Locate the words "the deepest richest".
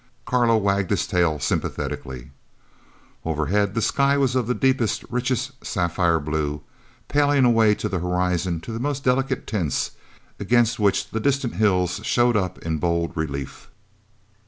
4.47-5.63